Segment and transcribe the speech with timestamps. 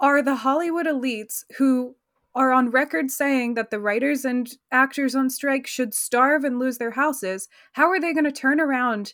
[0.00, 1.94] are the Hollywood elites who
[2.34, 6.78] are on record saying that the writers and actors on strike should starve and lose
[6.78, 9.12] their houses, how are they going to turn around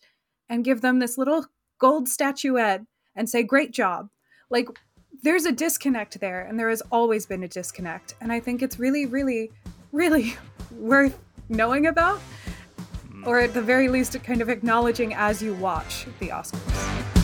[0.48, 1.46] and give them this little
[1.78, 2.82] gold statuette
[3.14, 4.10] and say, Great job?
[4.50, 4.68] Like,
[5.22, 8.14] there's a disconnect there, and there has always been a disconnect.
[8.20, 9.50] And I think it's really, really,
[9.92, 10.36] really
[10.70, 11.18] worth
[11.48, 12.20] knowing about,
[13.24, 17.15] or at the very least, kind of acknowledging as you watch the Oscars.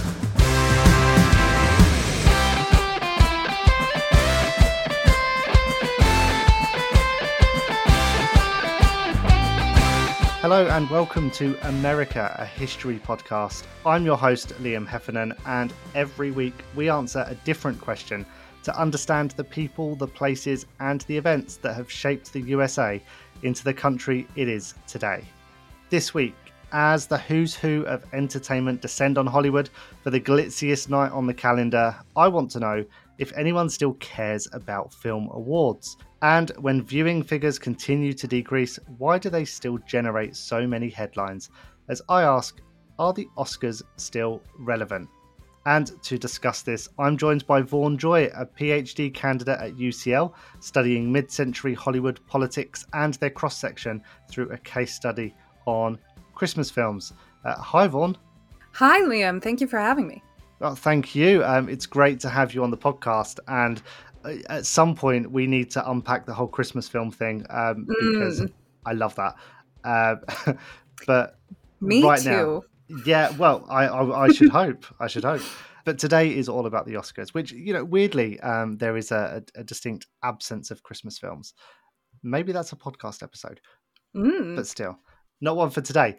[10.42, 13.62] Hello and welcome to America, a history podcast.
[13.86, 18.26] I'm your host, Liam Heffernan, and every week we answer a different question
[18.64, 23.00] to understand the people, the places, and the events that have shaped the USA
[23.44, 25.24] into the country it is today.
[25.90, 26.34] This week,
[26.72, 29.70] as the who's who of entertainment descend on Hollywood
[30.02, 32.84] for the glitziest night on the calendar, I want to know
[33.18, 35.98] if anyone still cares about film awards.
[36.22, 41.50] And when viewing figures continue to decrease, why do they still generate so many headlines?
[41.88, 42.60] As I ask,
[42.98, 45.08] are the Oscars still relevant?
[45.66, 51.10] And to discuss this, I'm joined by Vaughn Joy, a PhD candidate at UCL, studying
[51.10, 55.34] mid century Hollywood politics and their cross section through a case study
[55.66, 55.98] on
[56.34, 57.12] Christmas films.
[57.44, 58.16] Uh, hi, Vaughn.
[58.72, 59.42] Hi, Liam.
[59.42, 60.22] Thank you for having me.
[60.58, 61.44] Well, thank you.
[61.44, 63.40] Um, it's great to have you on the podcast.
[63.48, 63.82] And
[64.48, 68.52] at some point we need to unpack the whole Christmas film thing um, because mm.
[68.86, 69.34] I love that.
[69.84, 70.16] Uh,
[71.06, 71.38] but
[71.80, 72.30] me right too.
[72.30, 72.62] Now,
[73.04, 74.84] yeah, well, I, I, I should hope.
[75.00, 75.42] I should hope.
[75.84, 79.42] But today is all about the Oscars, which you know, weirdly, um, there is a,
[79.56, 81.54] a, distinct absence of Christmas films.
[82.22, 83.60] Maybe that's a podcast episode,
[84.14, 84.54] mm.
[84.54, 84.98] but still,
[85.40, 86.18] not one for today.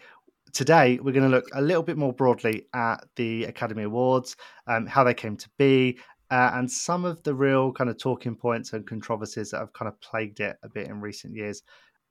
[0.52, 4.36] Today, we're going to look a little bit more broadly at the Academy Awards,
[4.68, 5.98] um, how they came to be,
[6.34, 9.88] uh, and some of the real kind of talking points and controversies that have kind
[9.88, 11.62] of plagued it a bit in recent years.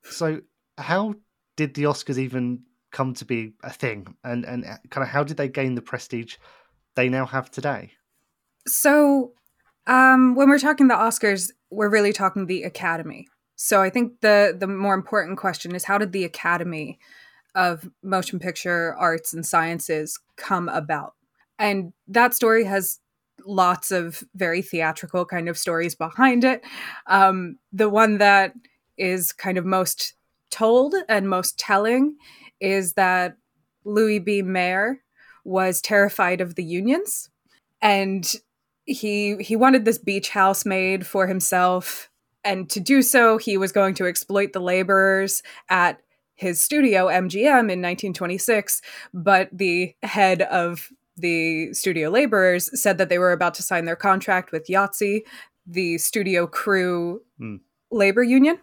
[0.03, 0.39] So,
[0.77, 1.15] how
[1.57, 5.25] did the Oscars even come to be a thing, and and uh, kind of how
[5.25, 6.37] did they gain the prestige
[6.95, 7.91] they now have today?
[8.65, 9.33] So,
[9.87, 13.27] um, when we're talking the Oscars, we're really talking the Academy.
[13.57, 16.97] So, I think the the more important question is how did the Academy
[17.55, 21.15] of Motion Picture Arts and Sciences come about?
[21.59, 22.99] And that story has
[23.45, 26.63] lots of very theatrical kind of stories behind it.
[27.07, 28.53] Um, the one that
[28.97, 30.13] is kind of most
[30.51, 32.15] told and most telling
[32.59, 33.35] is that
[33.85, 34.41] Louis B.
[34.41, 35.01] Mayer
[35.43, 37.29] was terrified of the unions
[37.81, 38.31] and
[38.85, 42.09] he he wanted this beach house made for himself
[42.43, 45.99] and to do so he was going to exploit the laborers at
[46.35, 48.81] his studio MGM in 1926
[49.13, 53.95] but the head of the studio laborers said that they were about to sign their
[53.95, 55.21] contract with IATSE,
[55.65, 57.59] the studio crew mm.
[57.91, 58.59] labor union.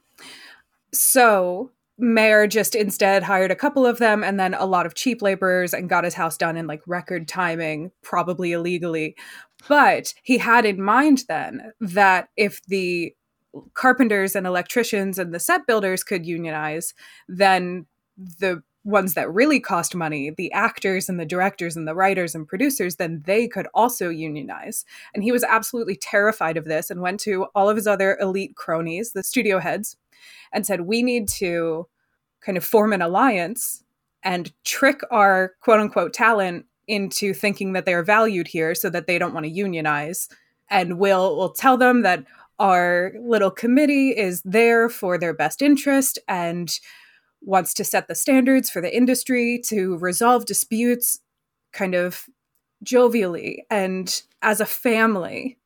[0.93, 5.23] So Mayer just instead hired a couple of them and then a lot of cheap
[5.23, 9.17] laborers and got his house done in like record timing, probably illegally.
[9.69, 13.15] But he had in mind then that if the
[13.75, 16.95] carpenters and electricians and the set builders could unionize,
[17.29, 17.87] then
[18.17, 22.49] the ones that really cost money, the actors and the directors and the writers and
[22.49, 24.85] producers, then they could also unionize.
[25.15, 28.57] And he was absolutely terrified of this and went to all of his other elite
[28.57, 29.97] cronies, the studio heads,
[30.53, 31.87] and said, We need to
[32.41, 33.85] kind of form an alliance
[34.23, 39.19] and trick our quote unquote talent into thinking that they're valued here so that they
[39.19, 40.29] don't want to unionize.
[40.71, 42.25] And we'll we'll tell them that
[42.59, 46.79] our little committee is there for their best interest and
[47.43, 51.21] wants to set the standards for the industry, to resolve disputes
[51.73, 52.27] kind of
[52.85, 55.59] jovially and as a family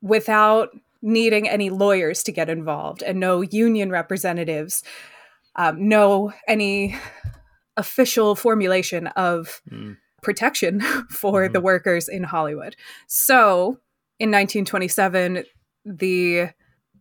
[0.00, 0.70] without
[1.02, 4.82] needing any lawyers to get involved and no union representatives,
[5.56, 6.96] um, no any
[7.76, 9.96] official formulation of mm.
[10.22, 11.52] protection for mm-hmm.
[11.52, 12.76] the workers in Hollywood.
[13.06, 13.78] So
[14.18, 15.44] in 1927,
[15.84, 16.50] the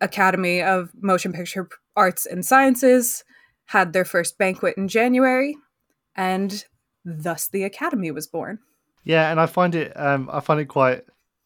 [0.01, 3.23] Academy of Motion Picture Arts and Sciences
[3.71, 5.55] had their first banquet in January,
[6.13, 6.65] and
[7.05, 8.59] thus the Academy was born.
[9.05, 11.05] Yeah, and I find it um, I find it quite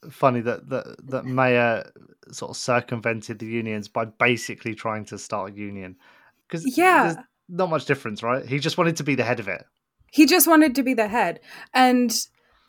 [0.09, 1.91] funny that that that Mayer
[2.31, 5.95] sort of circumvented the unions by basically trying to start a union
[6.47, 7.15] because yeah,
[7.47, 8.43] not much difference, right?
[8.43, 9.63] He just wanted to be the head of it.
[10.11, 11.39] He just wanted to be the head,
[11.75, 12.11] and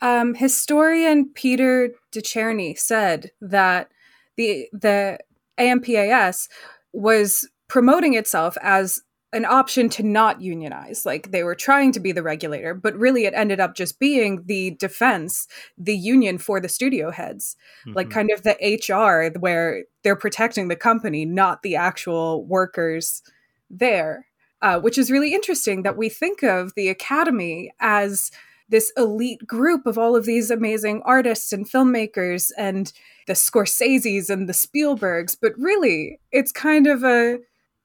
[0.03, 3.89] um, historian Peter DeCherney said that
[4.35, 5.17] the the
[5.57, 6.47] AMPAS
[6.93, 9.01] was promoting itself as
[9.37, 11.05] an option to not unionize.
[11.05, 14.43] Like they were trying to be the regulator, but really it ended up just being
[14.47, 15.47] the defense,
[15.77, 17.95] the union for the studio heads, mm-hmm.
[17.95, 18.57] like kind of the
[18.89, 23.21] HR where they're protecting the company, not the actual workers
[23.69, 24.25] there.
[24.59, 28.31] Uh, which is really interesting that we think of the Academy as
[28.69, 32.91] this elite group of all of these amazing artists and filmmakers and
[33.27, 37.37] the Scorseses and the Spielbergs, but really it's kind of a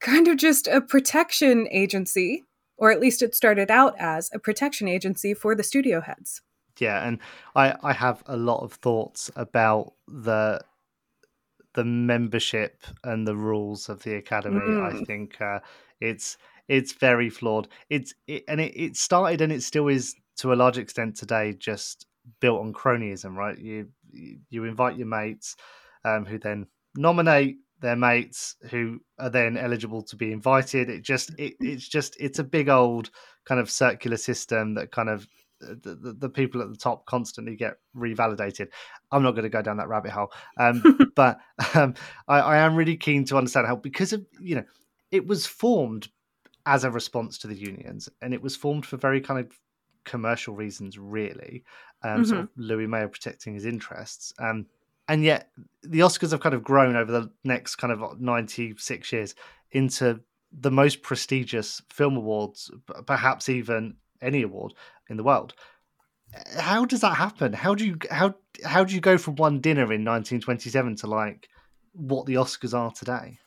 [0.02, 2.44] kind of just a protection agency,
[2.76, 6.42] or at least it started out as a protection agency for the studio heads.
[6.78, 7.18] Yeah, and
[7.54, 10.60] I I have a lot of thoughts about the
[11.74, 14.60] the membership and the rules of the academy.
[14.60, 15.00] Mm.
[15.00, 15.60] I think uh,
[16.00, 16.36] it's
[16.68, 17.68] it's very flawed.
[17.88, 21.52] It's it, and it, it started and it still is to a large extent today
[21.52, 22.06] just
[22.40, 23.58] built on cronyism, right?
[23.58, 25.56] You you invite your mates
[26.04, 26.66] um, who then
[26.96, 30.88] nominate their mates who are then eligible to be invited.
[30.88, 33.10] It just it, it's just it's a big old
[33.44, 35.26] kind of circular system that kind of
[35.62, 38.68] uh, the, the, the people at the top constantly get revalidated.
[39.10, 40.82] I'm not going to go down that rabbit hole, um,
[41.16, 41.38] but
[41.74, 41.94] um,
[42.28, 44.64] I, I am really keen to understand how because of you know
[45.10, 46.08] it was formed
[46.64, 49.52] as a response to the unions, and it was formed for very kind of
[50.04, 51.64] commercial reasons, really.
[52.04, 52.24] Um, mm-hmm.
[52.24, 54.32] Sort of Louis Mayer protecting his interests.
[54.38, 54.66] Um,
[55.08, 55.50] and yet
[55.82, 59.34] the Oscars have kind of grown over the next kind of 96 years
[59.70, 60.20] into
[60.52, 62.70] the most prestigious film awards,
[63.06, 64.74] perhaps even any award
[65.08, 65.54] in the world.
[66.58, 67.52] How does that happen?
[67.52, 68.34] How do you how
[68.64, 71.48] how do you go from one dinner in 1927 to like
[71.92, 73.38] what the Oscars are today?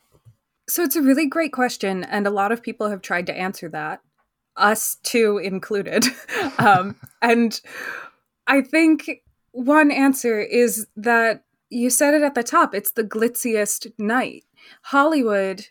[0.69, 3.69] So it's a really great question, and a lot of people have tried to answer
[3.69, 4.02] that,
[4.56, 6.06] us too included.
[6.60, 7.60] um, and
[8.48, 9.10] I think
[9.56, 14.44] one answer is that you said it at the top it's the glitziest night.
[14.84, 15.66] Hollywood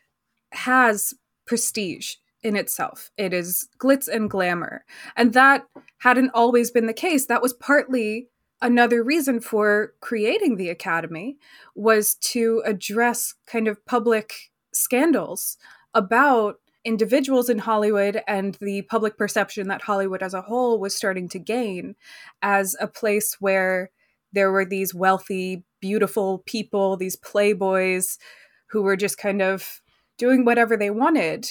[0.53, 1.15] has
[1.47, 3.11] prestige in itself.
[3.19, 4.85] It is glitz and glamour.
[5.17, 5.67] And that
[5.99, 7.27] hadn't always been the case.
[7.27, 8.29] That was partly
[8.63, 11.37] another reason for creating the academy
[11.75, 15.59] was to address kind of public scandals
[15.93, 21.29] about individuals in Hollywood and the public perception that Hollywood as a whole was starting
[21.31, 21.97] to gain
[22.43, 23.91] as a place where
[24.33, 28.19] there were these wealthy, beautiful people, these playboys
[28.67, 29.81] who were just kind of
[30.19, 31.49] doing whatever they wanted,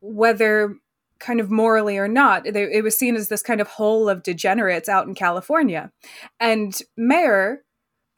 [0.00, 0.74] whether
[1.18, 2.46] kind of morally or not.
[2.46, 5.90] It was seen as this kind of hole of degenerates out in California.
[6.38, 7.64] And Mayer,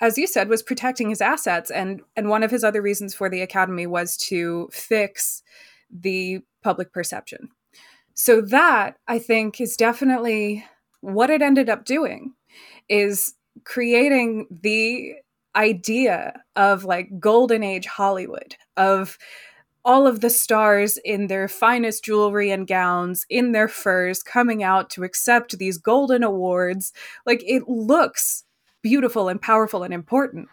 [0.00, 1.70] as you said, was protecting his assets.
[1.70, 5.42] And, and one of his other reasons for the Academy was to fix
[5.90, 7.48] the public perception.
[8.14, 10.64] So that I think is definitely
[11.00, 12.34] what it ended up doing
[12.88, 15.14] is creating the
[15.56, 19.18] idea of like golden age Hollywood of
[19.84, 24.90] all of the stars in their finest jewelry and gowns in their furs coming out
[24.90, 26.92] to accept these golden awards
[27.26, 28.44] like it looks
[28.82, 30.48] beautiful and powerful and important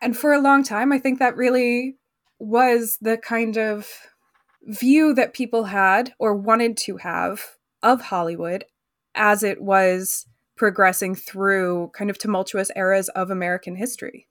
[0.00, 1.96] and for a long time i think that really
[2.38, 3.88] was the kind of
[4.62, 8.64] view that people had or wanted to have of Hollywood
[9.14, 10.26] as it was
[10.56, 14.28] progressing through kind of tumultuous eras of American history.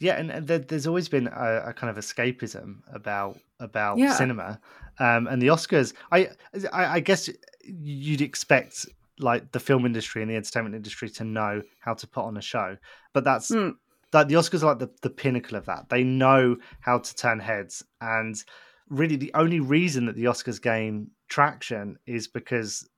[0.00, 4.14] Yeah, and there's always been a, a kind of escapism about about yeah.
[4.14, 4.58] cinema,
[4.98, 5.92] um, and the Oscars.
[6.10, 6.30] I,
[6.72, 7.28] I, I guess
[7.64, 8.86] you'd expect
[9.18, 12.40] like the film industry and the entertainment industry to know how to put on a
[12.40, 12.78] show,
[13.12, 13.74] but that's mm.
[14.12, 15.90] that the Oscars are like the, the pinnacle of that.
[15.90, 18.42] They know how to turn heads, and
[18.90, 22.88] really the only reason that the Oscars gain traction is because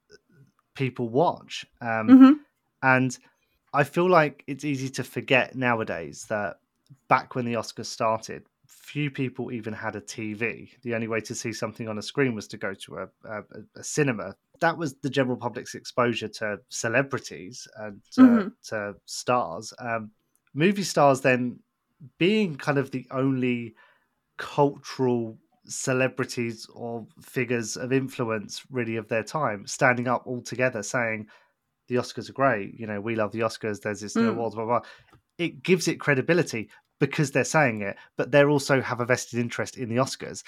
[0.75, 1.65] people watch.
[1.81, 2.33] Um, mm-hmm.
[2.83, 3.17] And
[3.73, 6.57] I feel like it's easy to forget nowadays that
[7.09, 10.71] back when the Oscars started, few people even had a TV.
[10.83, 13.43] The only way to see something on a screen was to go to a, a,
[13.77, 14.35] a cinema.
[14.61, 18.49] That was the general public's exposure to celebrities and to, mm-hmm.
[18.69, 19.73] to stars.
[19.79, 20.11] Um,
[20.55, 21.59] movie stars then
[22.19, 23.75] being kind of the only
[24.37, 31.27] cultural celebrities or figures of influence really of their time standing up all together saying
[31.89, 34.35] the Oscars are great, you know, we love the Oscars, there's this new mm.
[34.35, 34.89] awards, blah, blah, blah.
[35.39, 39.77] It gives it credibility because they're saying it, but they also have a vested interest
[39.77, 40.45] in the Oscars.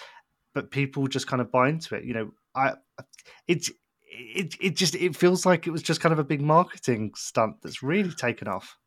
[0.54, 2.04] But people just kind of buy into it.
[2.04, 2.74] You know, I
[3.48, 3.70] it's
[4.06, 7.56] it it just it feels like it was just kind of a big marketing stunt
[7.62, 8.78] that's really taken off.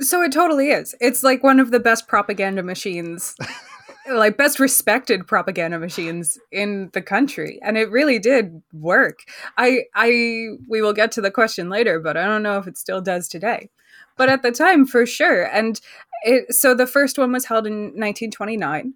[0.00, 0.94] So it totally is.
[1.00, 3.34] It's like one of the best propaganda machines
[4.12, 9.20] like best respected propaganda machines in the country and it really did work
[9.56, 12.78] i i we will get to the question later but i don't know if it
[12.78, 13.68] still does today
[14.16, 15.80] but at the time for sure and
[16.22, 18.94] it so the first one was held in 1929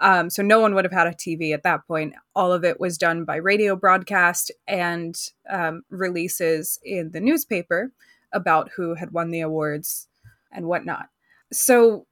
[0.00, 2.14] Um, so no one would have had a TV at that point.
[2.34, 5.16] All of it was done by radio broadcast and
[5.48, 7.92] um, releases in the newspaper
[8.32, 10.08] about who had won the awards
[10.50, 11.06] and whatnot.
[11.52, 12.06] So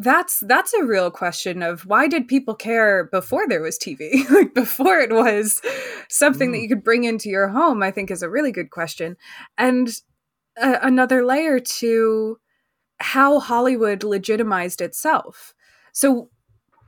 [0.00, 4.28] that's that's a real question of why did people care before there was TV?
[4.30, 5.60] like before it was
[6.08, 6.52] something mm.
[6.52, 9.16] that you could bring into your home, I think is a really good question.
[9.56, 9.88] And
[10.60, 12.38] uh, another layer to
[13.00, 15.54] how Hollywood legitimized itself.
[15.92, 16.30] So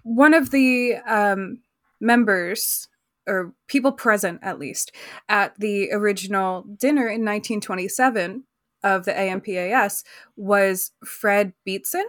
[0.05, 1.63] one of the um,
[2.01, 2.89] members
[3.27, 4.93] or people present at least
[5.29, 8.45] at the original dinner in 1927
[8.83, 10.05] of the AMPAS
[10.37, 12.07] was Fred Beetson,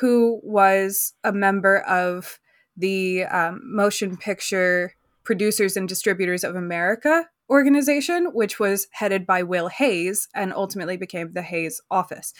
[0.00, 2.38] who was a member of
[2.76, 9.68] the um, Motion Picture Producers and Distributors of America organization, which was headed by Will
[9.68, 12.32] Hays and ultimately became the Hays office.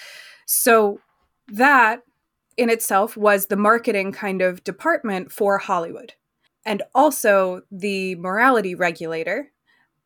[0.47, 1.01] So
[1.49, 2.03] that
[2.57, 6.15] in itself was the marketing kind of department for Hollywood.
[6.65, 9.53] And also the morality regulator.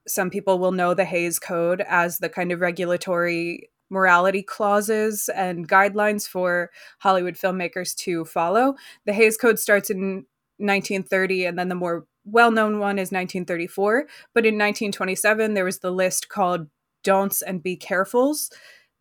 [0.07, 5.69] Some people will know the Hays Code as the kind of regulatory morality clauses and
[5.69, 8.75] guidelines for Hollywood filmmakers to follow.
[9.05, 14.07] The Hays Code starts in 1930, and then the more well known one is 1934.
[14.35, 16.69] But in 1927, there was the list called
[17.05, 18.51] Don'ts and Be Carefuls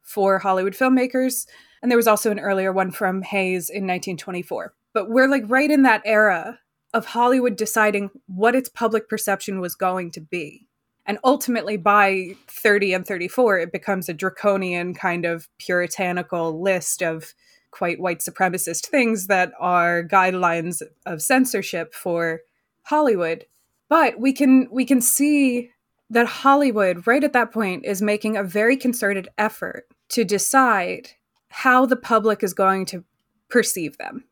[0.01, 1.48] for Hollywood filmmakers.
[1.81, 4.74] And there was also an earlier one from Hayes in 1924.
[4.93, 6.60] But we're like right in that era
[6.93, 10.67] of Hollywood deciding what its public perception was going to be.
[11.05, 17.34] And ultimately, by 30 and 34, it becomes a draconian kind of puritanical list of
[17.72, 22.41] quite white supremacist things that are guidelines of censorship for
[22.84, 23.46] Hollywood.
[23.89, 25.72] But we can we can see
[26.10, 31.12] that Hollywood right at that point is making a very concerted effort to decide
[31.48, 33.03] how the public is going to
[33.50, 34.25] perceive them.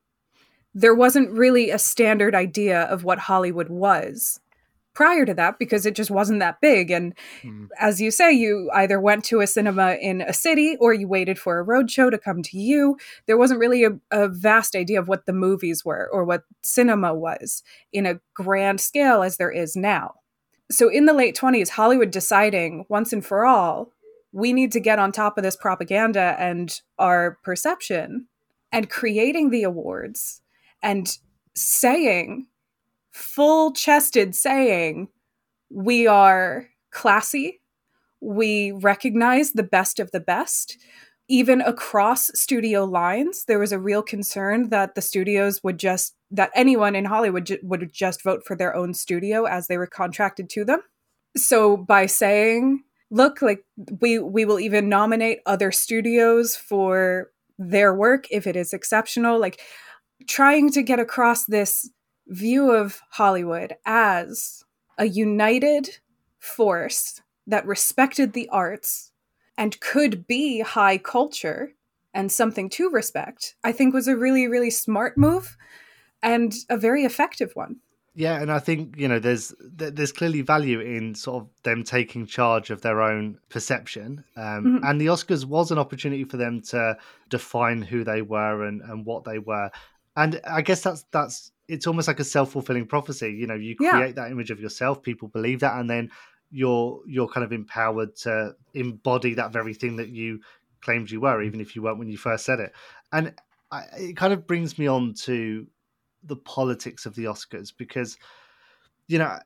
[0.73, 4.39] There wasn't really a standard idea of what Hollywood was
[5.00, 6.91] prior to that because it just wasn't that big.
[6.91, 7.70] And mm.
[7.79, 11.39] as you say, you either went to a cinema in a city or you waited
[11.39, 12.98] for a road show to come to you.
[13.25, 17.13] There wasn't really a, a vast idea of what the movies were or what cinema
[17.13, 17.63] was
[17.94, 20.15] in a grand scale as there is now.
[20.70, 23.94] So in the late 20s, Hollywood deciding once and for all
[24.34, 28.27] we need to get on top of this propaganda and our perception
[28.74, 30.41] and creating the awards
[30.84, 31.18] and
[31.56, 32.48] saying
[33.11, 35.09] full chested saying
[35.69, 37.61] we are classy.
[38.21, 40.77] We recognize the best of the best.
[41.27, 46.51] Even across studio lines there was a real concern that the studios would just that
[46.55, 50.65] anyone in hollywood would just vote for their own studio as they were contracted to
[50.65, 50.81] them.
[51.37, 53.63] So by saying look like
[54.01, 59.59] we we will even nominate other studios for their work if it is exceptional like
[60.27, 61.89] trying to get across this
[62.29, 64.63] view of hollywood as
[64.98, 65.98] a united
[66.38, 69.12] force that respected the arts
[69.57, 71.74] and could be high culture
[72.13, 75.57] and something to respect i think was a really really smart move
[76.21, 77.77] and a very effective one
[78.19, 82.25] yeah, and I think you know there's there's clearly value in sort of them taking
[82.25, 84.83] charge of their own perception, um, mm-hmm.
[84.83, 86.98] and the Oscars was an opportunity for them to
[87.29, 89.71] define who they were and and what they were,
[90.17, 93.31] and I guess that's that's it's almost like a self fulfilling prophecy.
[93.31, 94.11] You know, you create yeah.
[94.23, 96.09] that image of yourself, people believe that, and then
[96.51, 100.41] you're you're kind of empowered to embody that very thing that you
[100.81, 102.73] claimed you were, even if you weren't when you first said it,
[103.13, 103.35] and
[103.71, 105.67] I, it kind of brings me on to
[106.23, 108.17] the politics of the Oscars because
[109.07, 109.38] you know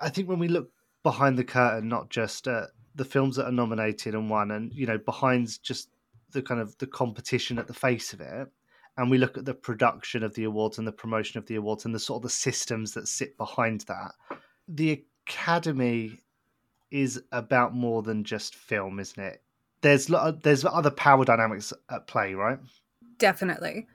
[0.00, 0.70] I think when we look
[1.02, 4.86] behind the curtain, not just uh, the films that are nominated and won, and you
[4.86, 5.88] know behind just
[6.30, 8.48] the kind of the competition at the face of it,
[8.96, 11.84] and we look at the production of the awards and the promotion of the awards
[11.84, 14.12] and the sort of the systems that sit behind that,
[14.68, 16.20] the Academy
[16.90, 19.42] is about more than just film, isn't it?
[19.80, 20.10] There's
[20.42, 22.58] there's other power dynamics at play, right?
[23.18, 23.86] Definitely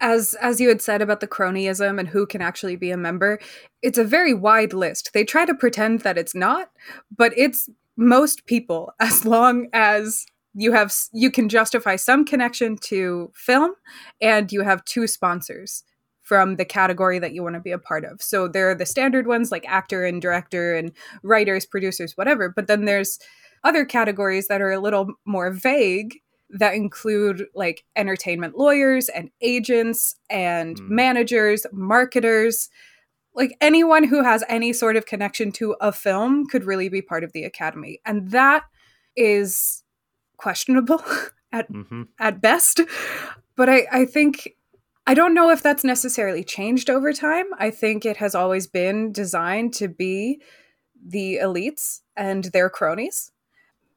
[0.00, 3.38] as as you had said about the cronyism and who can actually be a member
[3.82, 6.70] it's a very wide list they try to pretend that it's not
[7.14, 13.30] but it's most people as long as you have you can justify some connection to
[13.34, 13.72] film
[14.20, 15.84] and you have two sponsors
[16.22, 18.86] from the category that you want to be a part of so there are the
[18.86, 20.92] standard ones like actor and director and
[21.22, 23.18] writers producers whatever but then there's
[23.64, 26.20] other categories that are a little more vague
[26.52, 30.88] that include like entertainment lawyers and agents and mm.
[30.88, 32.68] managers, marketers.
[33.34, 37.22] Like anyone who has any sort of connection to a film could really be part
[37.22, 38.00] of the academy.
[38.04, 38.64] And that
[39.16, 39.84] is
[40.40, 41.02] questionable
[41.52, 42.02] at mm-hmm.
[42.18, 42.80] at best.
[43.56, 44.56] But I, I think
[45.06, 47.46] I don't know if that's necessarily changed over time.
[47.58, 50.40] I think it has always been designed to be
[51.04, 53.32] the elites and their cronies.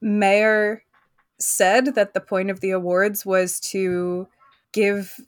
[0.02, 0.84] Mayer
[1.40, 4.28] said that the point of the awards was to
[4.72, 5.20] give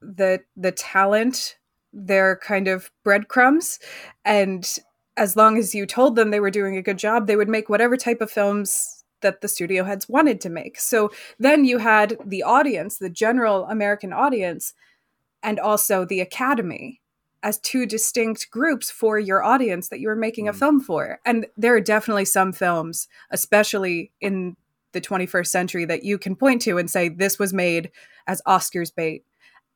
[0.00, 1.56] the the talent
[1.92, 3.78] their kind of breadcrumbs
[4.24, 4.78] and
[5.16, 7.68] as long as you told them they were doing a good job they would make
[7.68, 12.16] whatever type of films that the studio heads wanted to make so then you had
[12.24, 14.74] the audience the general american audience
[15.42, 17.00] and also the academy
[17.42, 20.50] as two distinct groups for your audience that you were making mm.
[20.50, 24.56] a film for and there are definitely some films especially in
[24.92, 27.90] the 21st century that you can point to and say this was made
[28.26, 29.24] as oscars bait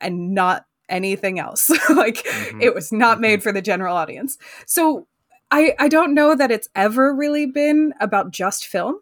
[0.01, 1.71] and not anything else.
[1.91, 2.61] like mm-hmm.
[2.61, 3.43] it was not made mm-hmm.
[3.43, 4.39] for the general audience.
[4.67, 5.09] So
[5.51, 9.01] I I don't know that it's ever really been about just film.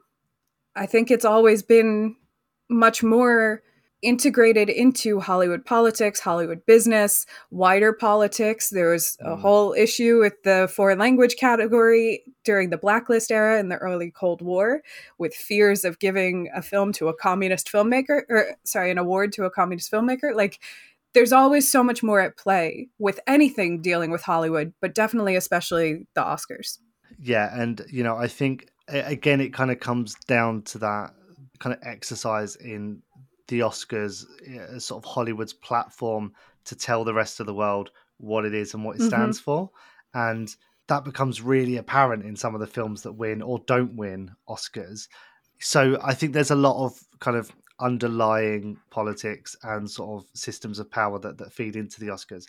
[0.80, 2.16] I think it's always been
[2.70, 3.62] much more
[4.02, 8.70] integrated into Hollywood politics, Hollywood business, wider politics.
[8.70, 9.40] There was a mm.
[9.40, 14.40] whole issue with the foreign language category during the blacklist era in the early Cold
[14.40, 14.80] War
[15.18, 19.44] with fears of giving a film to a communist filmmaker or sorry, an award to
[19.44, 20.34] a communist filmmaker.
[20.34, 20.60] Like
[21.12, 26.06] there's always so much more at play with anything dealing with Hollywood, but definitely, especially
[26.14, 26.78] the Oscars.
[27.18, 27.50] Yeah.
[27.54, 31.14] And, you know, I think, again, it kind of comes down to that
[31.58, 33.02] kind of exercise in
[33.48, 34.24] the Oscars
[34.80, 36.32] sort of Hollywood's platform
[36.64, 39.44] to tell the rest of the world what it is and what it stands mm-hmm.
[39.44, 39.70] for.
[40.14, 40.54] And
[40.88, 45.08] that becomes really apparent in some of the films that win or don't win Oscars.
[45.60, 50.78] So I think there's a lot of kind of underlying politics and sort of systems
[50.78, 52.46] of power that, that feed into the Oscars.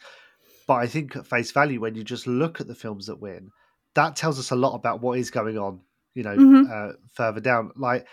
[0.67, 3.51] But I think at face value, when you just look at the films that win,
[3.93, 5.81] that tells us a lot about what is going on,
[6.13, 6.71] you know, mm-hmm.
[6.71, 7.71] uh, further down.
[7.75, 8.07] Like,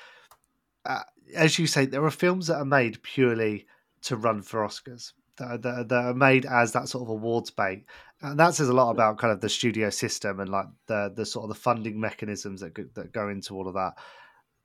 [0.84, 1.02] uh,
[1.34, 3.66] as you say, there are films that are made purely
[4.02, 5.12] to run for Oscars.
[5.36, 7.84] That, that, that, are made as that sort of awards bait,
[8.22, 11.24] and that says a lot about kind of the studio system and like the the
[11.24, 13.92] sort of the funding mechanisms that go, that go into all of that.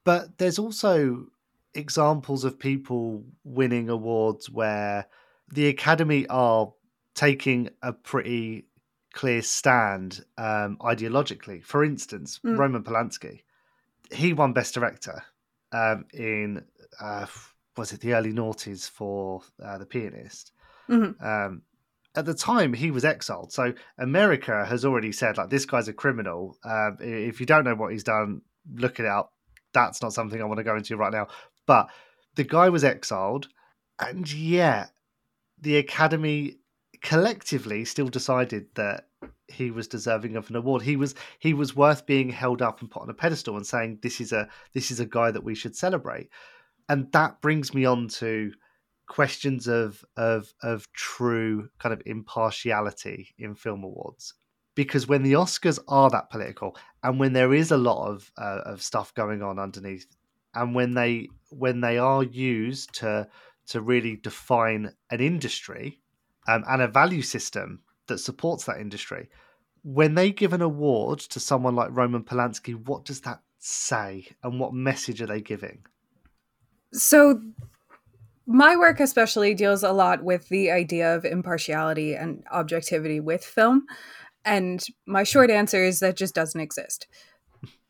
[0.04, 1.28] But there's also
[1.76, 5.08] examples of people winning awards where
[5.52, 6.74] the Academy are
[7.14, 8.66] taking a pretty
[9.14, 11.64] clear stand um, ideologically.
[11.64, 12.58] For instance, mm.
[12.58, 13.42] Roman Polanski,
[14.12, 15.24] he won Best Director
[15.72, 16.64] um, in
[17.00, 17.26] uh,
[17.78, 20.52] was it the early noughties for uh, the pianist.
[20.90, 21.26] Mm-hmm.
[21.26, 21.62] Um,
[22.16, 23.52] at the time, he was exiled.
[23.52, 26.58] So America has already said like this guy's a criminal.
[26.64, 28.42] Um, if you don't know what he's done,
[28.76, 29.34] look it up.
[29.74, 31.28] That's not something I want to go into right now.
[31.66, 31.90] But
[32.36, 33.48] the guy was exiled,
[34.00, 34.92] and yet
[35.60, 36.58] the Academy
[37.04, 39.10] collectively still decided that
[39.48, 40.82] he was deserving of an award.
[40.82, 44.00] He was he was worth being held up and put on a pedestal and saying
[44.02, 46.30] this is a this is a guy that we should celebrate.
[46.90, 48.54] And that brings me on to
[49.06, 54.34] questions of of of true kind of impartiality in film awards.
[54.76, 58.62] Because when the Oscars are that political, and when there is a lot of uh,
[58.66, 60.08] of stuff going on underneath,
[60.56, 63.28] and when they when they are used to
[63.68, 66.02] to really define an industry
[66.48, 69.30] um, and a value system that supports that industry,
[69.84, 74.60] when they give an award to someone like Roman Polanski, what does that say, and
[74.60, 75.86] what message are they giving?
[76.92, 77.42] So,
[78.46, 83.86] my work especially deals a lot with the idea of impartiality and objectivity with film.
[84.44, 87.08] And my short answer is that just doesn't exist.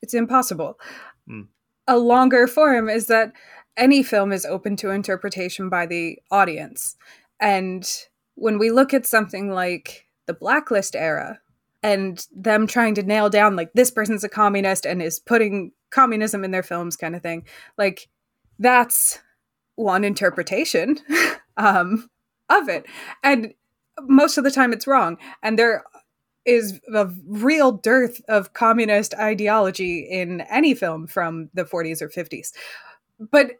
[0.01, 0.79] It's impossible.
[1.27, 1.47] Mm
[1.87, 3.33] a longer form is that
[3.75, 6.95] any film is open to interpretation by the audience.
[7.39, 7.85] And
[8.35, 11.39] when we look at something like the blacklist era
[11.81, 16.43] and them trying to nail down like this person's a communist and is putting communism
[16.43, 17.45] in their films kind of thing,
[17.77, 18.07] like
[18.59, 19.19] that's
[19.75, 20.97] one interpretation
[21.57, 22.09] um,
[22.49, 22.85] of it.
[23.23, 23.53] And
[24.01, 25.17] most of the time it's wrong.
[25.41, 25.83] And there
[26.45, 32.51] is a real dearth of communist ideology in any film from the 40s or 50s.
[33.19, 33.51] But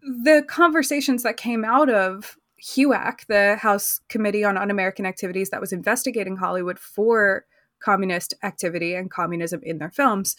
[0.00, 5.60] the conversations that came out of HUAC, the House Committee on Un American Activities that
[5.60, 7.44] was investigating Hollywood for
[7.80, 10.36] communist activity and communism in their films,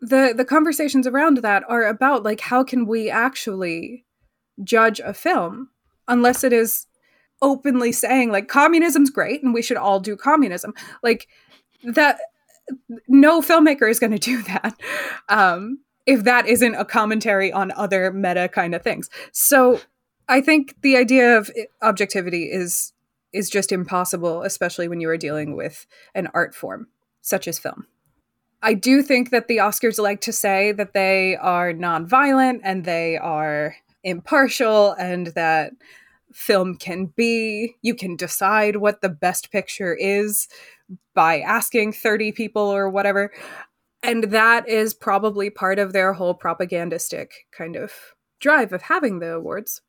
[0.00, 4.04] the, the conversations around that are about like how can we actually
[4.64, 5.70] judge a film
[6.08, 6.86] unless it is
[7.40, 10.74] openly saying like communism's great and we should all do communism.
[11.02, 11.28] Like
[11.84, 12.18] that
[13.06, 14.74] no filmmaker is going to do that
[15.28, 19.08] um, if that isn't a commentary on other meta kind of things.
[19.32, 19.80] So
[20.28, 22.92] i think the idea of eh, objectivity is
[23.32, 26.88] is just impossible especially when you are dealing with an art form
[27.20, 27.86] such as film
[28.62, 33.16] i do think that the oscars like to say that they are nonviolent and they
[33.16, 35.72] are impartial and that
[36.32, 37.76] film can be.
[37.82, 40.48] You can decide what the best picture is
[41.14, 43.32] by asking 30 people or whatever.
[44.02, 47.92] And that is probably part of their whole propagandistic kind of
[48.40, 49.80] drive of having the awards.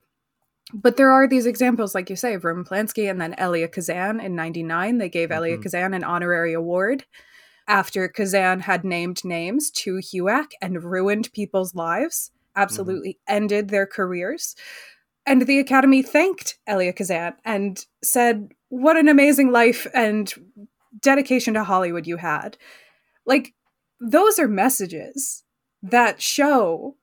[0.73, 4.19] But there are these examples, like you say, of Roman Polanski and then Elia Kazan
[4.19, 4.97] in 99.
[4.97, 5.37] They gave mm-hmm.
[5.37, 7.05] Elia Kazan an honorary award
[7.67, 13.35] after Kazan had named names to HUAC and ruined people's lives, absolutely mm-hmm.
[13.35, 14.55] ended their careers.
[15.25, 20.33] And the Academy thanked Elia Kazan and said, What an amazing life and
[20.99, 22.57] dedication to Hollywood you had.
[23.25, 23.53] Like,
[23.99, 25.43] those are messages
[25.83, 26.95] that show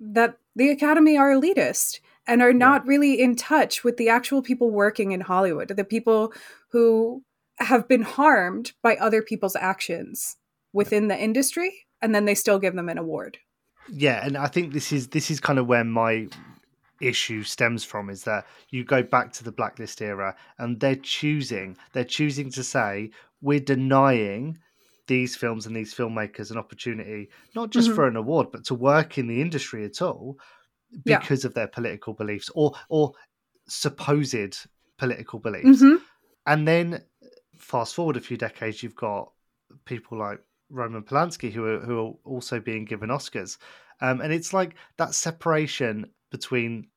[0.00, 2.88] that the Academy are elitist and are not yeah.
[2.88, 6.32] really in touch with the actual people working in Hollywood, the people
[6.70, 7.22] who
[7.58, 10.36] have been harmed by other people's actions
[10.72, 13.38] within the industry, and then they still give them an award.
[13.88, 16.28] Yeah, and I think this is this is kind of where my
[17.00, 21.76] issue stems from is that you go back to the blacklist era and they're choosing
[21.92, 23.10] they're choosing to say
[23.42, 24.56] we're denying
[25.06, 27.96] these films and these filmmakers an opportunity not just mm-hmm.
[27.96, 30.38] for an award but to work in the industry at all
[31.04, 31.48] because yeah.
[31.48, 33.12] of their political beliefs or or
[33.66, 34.66] supposed
[34.98, 35.96] political beliefs mm-hmm.
[36.46, 37.02] and then
[37.56, 39.32] fast forward a few decades you've got
[39.84, 43.58] people like Roman Polanski who are who are also being given Oscars
[44.00, 46.88] um, and it's like that separation between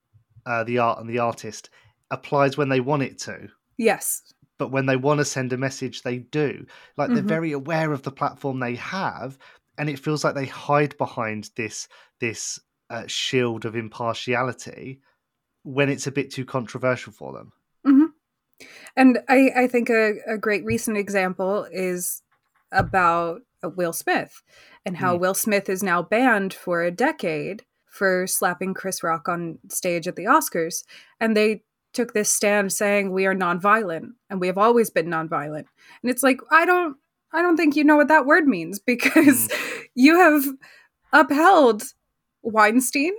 [0.45, 1.69] uh, the art and the artist
[2.12, 3.49] applies when they want it to.
[3.77, 4.33] Yes.
[4.57, 6.65] But when they want to send a message, they do.
[6.95, 7.15] Like mm-hmm.
[7.15, 9.38] they're very aware of the platform they have,
[9.77, 11.88] and it feels like they hide behind this
[12.19, 15.00] this uh, shield of impartiality
[15.63, 17.52] when it's a bit too controversial for them.
[17.86, 18.65] Mm-hmm.
[18.95, 22.21] And I, I think a, a great recent example is
[22.71, 24.41] about uh, Will Smith
[24.86, 25.19] and how mm.
[25.19, 30.15] Will Smith is now banned for a decade for slapping Chris Rock on stage at
[30.15, 30.84] the Oscars.
[31.19, 35.65] And they took this stand saying we are nonviolent and we have always been nonviolent.
[36.02, 36.97] And it's like, I don't
[37.34, 39.84] I don't think you know what that word means because mm.
[39.95, 40.45] you have
[41.13, 41.84] upheld
[42.47, 43.13] Weinstein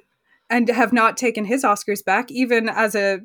[0.50, 3.20] and have not taken his Oscars back, even as a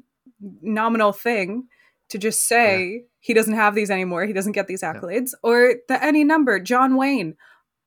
[0.62, 1.68] nominal thing
[2.10, 3.00] to just say yeah.
[3.22, 5.50] he doesn't have these anymore, he doesn't get these accolades, yeah.
[5.50, 7.36] or the any number, John Wayne.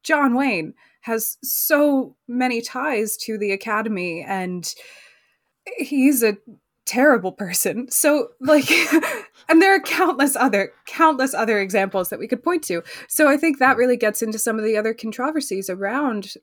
[0.02, 4.74] John Wayne has so many ties to the academy and
[5.79, 6.37] he's a
[6.85, 7.90] terrible person.
[7.90, 8.70] So like
[9.48, 12.83] and there are countless other countless other examples that we could point to.
[13.09, 16.35] So I think that really gets into some of the other controversies around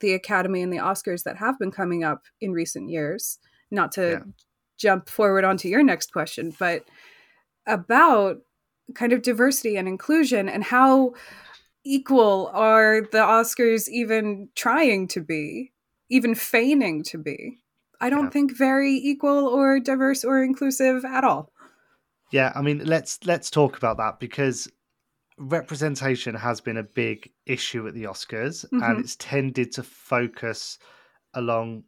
[0.00, 3.38] the academy and the Oscars that have been coming up in recent years.
[3.70, 4.18] Not to yeah.
[4.78, 6.84] jump forward onto your next question, but
[7.66, 8.38] about
[8.94, 11.14] kind of diversity and inclusion and how
[11.84, 15.72] equal are the Oscars even trying to be,
[16.10, 17.58] even feigning to be?
[18.00, 18.30] I don't yeah.
[18.30, 21.52] think very equal or diverse or inclusive at all.
[22.32, 24.68] Yeah, I mean, let's let's talk about that because
[25.38, 28.82] representation has been a big issue at the Oscars mm-hmm.
[28.82, 30.78] and it's tended to focus
[31.34, 31.84] along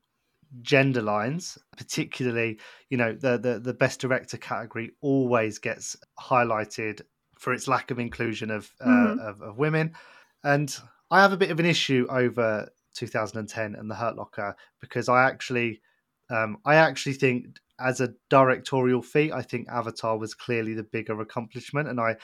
[0.62, 2.58] gender lines particularly
[2.88, 7.02] you know the, the the best director category always gets highlighted
[7.38, 9.20] for its lack of inclusion of, uh, mm-hmm.
[9.20, 9.92] of, of women.
[10.44, 10.76] And
[11.10, 15.24] I have a bit of an issue over 2010 and the Hurt Locker because I
[15.24, 15.80] actually,
[16.30, 17.46] um, I actually think
[17.80, 22.16] as a directorial feat, I think Avatar was clearly the bigger accomplishment, and I,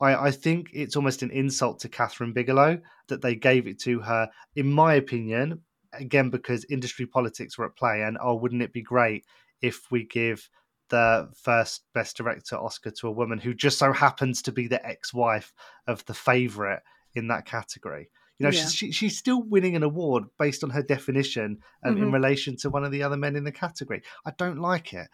[0.00, 4.00] I, I think it's almost an insult to Kathryn Bigelow that they gave it to
[4.00, 4.28] her.
[4.56, 5.60] In my opinion,
[5.92, 9.24] again because industry politics were at play, and oh, wouldn't it be great
[9.62, 10.48] if we give
[10.90, 14.84] the first best director Oscar to a woman who just so happens to be the
[14.86, 15.52] ex-wife
[15.86, 16.82] of the favorite
[17.14, 18.10] in that category.
[18.38, 18.66] You know, yeah.
[18.66, 22.02] she, she's still winning an award based on her definition um, mm-hmm.
[22.02, 24.02] in relation to one of the other men in the category.
[24.26, 25.08] I don't like it,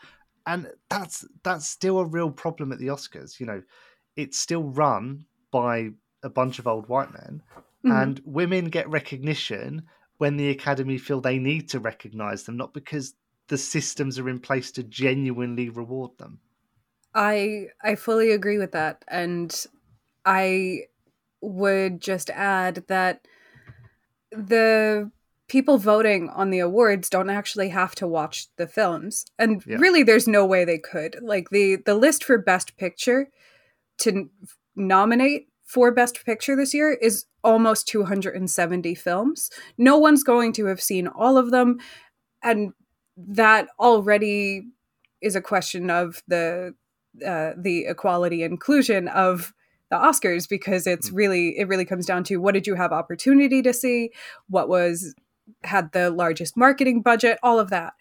[0.46, 3.38] and that's that's still a real problem at the Oscars.
[3.38, 3.62] You know,
[4.16, 5.90] it's still run by
[6.22, 7.42] a bunch of old white men,
[7.84, 7.92] mm-hmm.
[7.92, 9.82] and women get recognition
[10.18, 13.14] when the Academy feel they need to recognize them, not because
[13.48, 16.38] the systems are in place to genuinely reward them.
[17.14, 19.66] I I fully agree with that and
[20.24, 20.82] I
[21.40, 23.26] would just add that
[24.30, 25.10] the
[25.48, 29.76] people voting on the awards don't actually have to watch the films and yeah.
[29.78, 33.28] really there's no way they could like the the list for best picture
[34.00, 34.28] to
[34.76, 40.80] nominate for best picture this year is almost 270 films no one's going to have
[40.80, 41.78] seen all of them
[42.42, 42.72] and
[43.16, 44.62] that already
[45.20, 46.74] is a question of the
[47.26, 49.52] uh, the equality inclusion of
[49.90, 51.16] the Oscars because it's mm.
[51.16, 54.10] really it really comes down to what did you have opportunity to see,
[54.48, 55.14] what was
[55.64, 57.94] had the largest marketing budget, all of that.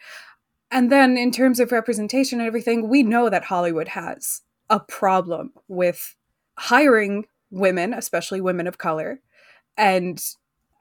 [0.72, 5.52] And then in terms of representation and everything, we know that Hollywood has a problem
[5.68, 6.16] with
[6.58, 9.20] hiring women, especially women of color,
[9.78, 10.24] and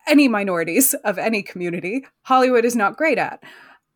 [0.06, 2.06] any minorities of any community.
[2.22, 3.42] Hollywood is not great at.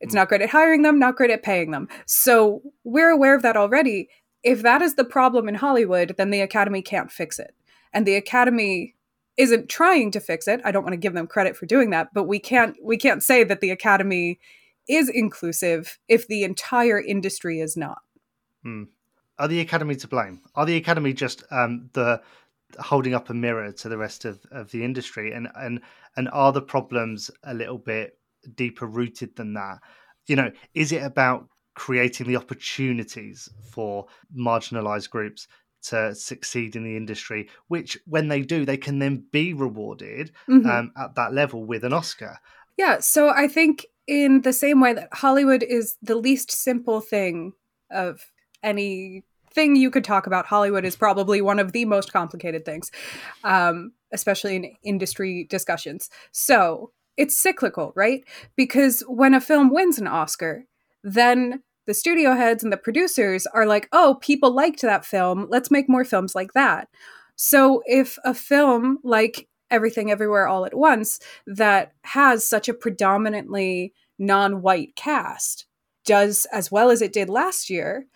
[0.01, 1.89] It's not great at hiring them, not great at paying them.
[2.07, 4.09] So we're aware of that already.
[4.43, 7.55] If that is the problem in Hollywood, then the Academy can't fix it.
[7.93, 8.97] And the Academy
[9.37, 10.61] isn't trying to fix it.
[10.65, 13.23] I don't want to give them credit for doing that, but we can't we can't
[13.23, 14.41] say that the Academy
[14.89, 17.99] is inclusive if the entire industry is not.
[18.63, 18.85] Hmm.
[19.39, 20.43] Are the Academy to blame?
[20.55, 22.21] Are the Academy just um, the
[22.79, 25.33] holding up a mirror to the rest of, of the industry?
[25.33, 25.81] And and
[26.17, 28.19] and are the problems a little bit
[28.55, 29.79] deeper rooted than that?
[30.27, 35.49] You know, is it about creating the opportunities for marginalized groups
[35.83, 40.69] to succeed in the industry, which when they do, they can then be rewarded mm-hmm.
[40.69, 42.39] um, at that level with an Oscar.
[42.77, 43.01] Yeah.
[43.01, 47.53] So I think in the same way that Hollywood is the least simple thing
[47.91, 48.32] of
[48.63, 52.91] any thing you could talk about, Hollywood is probably one of the most complicated things,
[53.45, 56.09] um, especially in industry discussions.
[56.33, 58.25] So it's cyclical, right?
[58.57, 60.65] Because when a film wins an Oscar,
[61.05, 65.47] then the studio heads and the producers are like, oh, people liked that film.
[65.51, 66.89] Let's make more films like that.
[67.37, 73.95] So if a film like Everything Everywhere All at Once that has such a predominantly
[74.19, 75.67] non white cast
[76.05, 78.07] does as well as it did last year,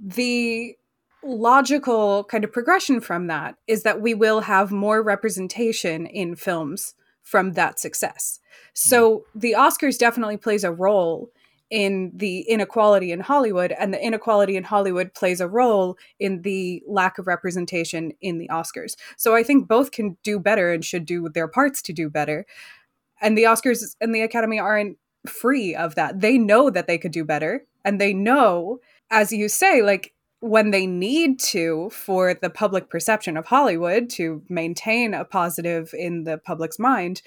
[0.00, 0.76] the
[1.22, 6.94] logical kind of progression from that is that we will have more representation in films
[7.22, 8.38] from that success.
[8.74, 9.38] So hmm.
[9.38, 11.30] the Oscars definitely plays a role
[11.68, 16.80] in the inequality in Hollywood, and the inequality in Hollywood plays a role in the
[16.86, 18.94] lack of representation in the Oscars.
[19.16, 22.46] So I think both can do better and should do their parts to do better.
[23.20, 26.20] And the Oscars and the Academy aren't free of that.
[26.20, 28.78] They know that they could do better, and they know,
[29.10, 34.42] as you say, like when they need to for the public perception of Hollywood to
[34.48, 37.22] maintain a positive in the public's mind,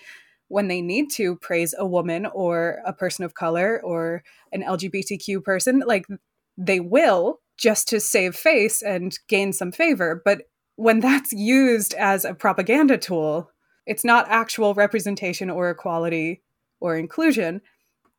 [0.48, 5.44] when they need to praise a woman or a person of color or an LGBTQ
[5.44, 6.06] person, like
[6.58, 10.22] they will just to save face and gain some favor.
[10.26, 10.44] But
[10.76, 13.52] when that's used as a propaganda tool,
[13.86, 16.42] it's not actual representation or equality
[16.80, 17.62] or inclusion.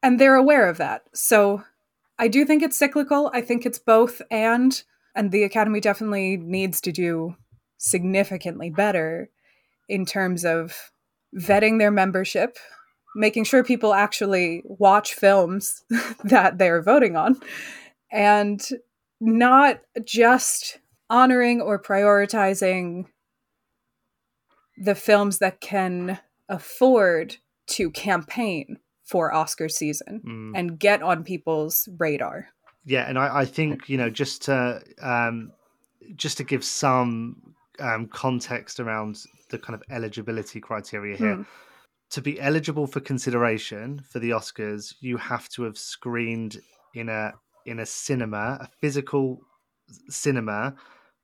[0.03, 1.03] And they're aware of that.
[1.15, 1.63] So
[2.21, 3.31] I do think it's cyclical.
[3.33, 4.83] I think it's both and.
[5.17, 7.35] And the Academy definitely needs to do
[7.79, 9.31] significantly better
[9.89, 10.93] in terms of
[11.35, 12.59] vetting their membership,
[13.17, 15.83] making sure people actually watch films
[16.25, 17.41] that they're voting on,
[18.13, 18.69] and
[19.19, 20.79] not just
[21.09, 23.07] honoring or prioritizing
[24.77, 28.79] the films that can afford to campaign
[29.11, 30.53] for Oscar season mm.
[30.55, 32.47] and get on people's radar.
[32.85, 35.53] Yeah, and I, I think you know just to um,
[36.15, 39.19] just to give some um, context around
[39.51, 41.37] the kind of eligibility criteria here.
[41.37, 41.47] Mm.
[42.11, 46.61] To be eligible for consideration for the Oscars, you have to have screened
[46.95, 47.33] in a
[47.67, 49.41] in a cinema, a physical
[50.09, 50.75] cinema,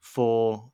[0.01, 0.71] for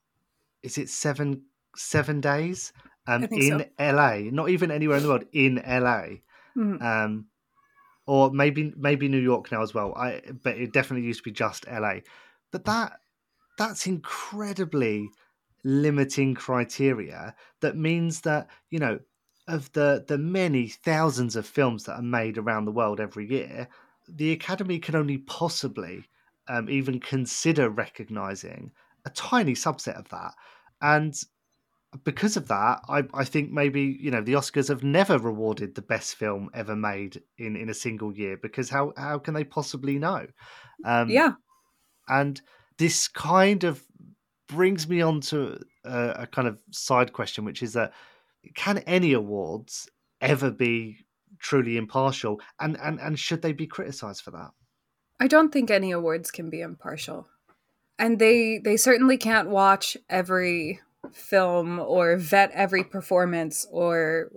[0.63, 1.43] is it seven
[1.77, 2.73] seven days
[3.07, 3.67] um, in so.
[3.79, 6.05] LA, not even anywhere in the world, in LA,
[6.57, 6.83] mm.
[6.83, 7.27] um,
[8.07, 9.95] or maybe maybe New York now as well.
[9.95, 12.01] I but it definitely used to be just LA.
[12.51, 13.01] But that
[13.59, 15.11] that's incredibly
[15.65, 18.99] limiting criteria that means that you know
[19.49, 23.69] of the the many thousands of films that are made around the world every year
[24.09, 26.05] the academy can only possibly
[26.49, 28.73] um, even consider recognizing
[29.05, 30.35] a tiny subset of that
[30.81, 31.23] and
[32.05, 35.83] because of that I, I think maybe you know the oscars have never rewarded the
[35.83, 39.99] best film ever made in in a single year because how how can they possibly
[39.99, 40.27] know?
[40.85, 41.33] Um, yeah.
[42.09, 42.41] and
[42.79, 43.85] this kind of
[44.49, 47.93] brings me on to a, a kind of side question, which is that
[48.55, 49.89] can any awards
[50.21, 51.05] ever be
[51.39, 54.51] truly impartial, and and and should they be criticized for that?
[55.21, 57.29] I don't think any awards can be impartial,
[57.99, 60.81] and they they certainly can't watch every
[61.13, 64.31] film or vet every performance or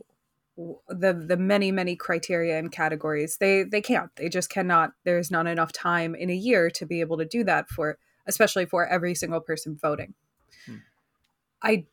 [0.87, 5.47] the the many many criteria and categories they they can't they just cannot there's not
[5.47, 7.97] enough time in a year to be able to do that for
[8.27, 10.13] especially for every single person voting.
[10.65, 10.77] Hmm.
[11.61, 11.85] I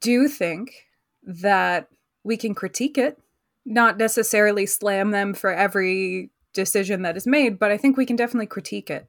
[0.00, 0.88] do think
[1.22, 1.88] that
[2.22, 3.18] we can critique it,
[3.64, 8.16] not necessarily slam them for every decision that is made, but I think we can
[8.16, 9.08] definitely critique it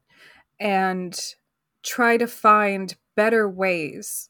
[0.59, 1.17] and
[1.83, 4.29] try to find better ways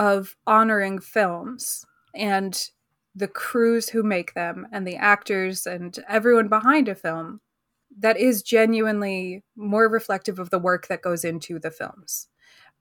[0.00, 1.84] of honoring films
[2.14, 2.70] and
[3.14, 7.42] the crews who make them and the actors and everyone behind a film
[7.98, 12.28] that is genuinely more reflective of the work that goes into the films.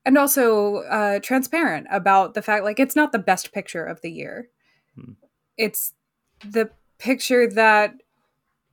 [0.05, 4.11] And also uh, transparent about the fact like it's not the best picture of the
[4.11, 4.47] year.
[4.95, 5.11] Hmm.
[5.57, 5.93] it's
[6.39, 7.95] the picture that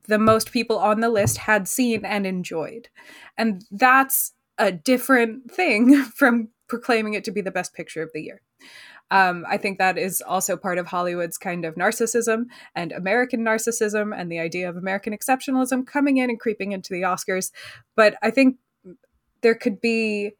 [0.07, 2.89] the most people on the list had seen and enjoyed.
[3.37, 8.23] And that's a different thing from proclaiming it to be the best picture of the
[8.23, 8.41] year
[9.11, 14.13] um, I think that is also part of Hollywood's kind of narcissism and American narcissism
[14.17, 17.53] and the idea of American exceptionalism coming in and creeping into the Oscars.
[17.95, 18.57] But I think
[19.43, 20.33] there could be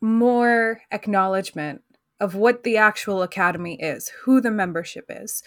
[0.00, 1.82] more acknowledgement
[2.18, 5.42] of what the actual Academy is, who the membership is,